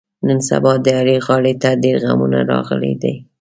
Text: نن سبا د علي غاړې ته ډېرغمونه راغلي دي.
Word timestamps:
نن 0.27 0.39
سبا 0.49 0.73
د 0.85 0.87
علي 0.99 1.17
غاړې 1.25 1.53
ته 1.61 1.69
ډېرغمونه 1.83 2.39
راغلي 2.51 2.93
دي. 3.01 3.13